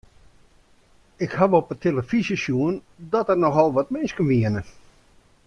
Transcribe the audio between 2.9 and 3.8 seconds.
dat der nochal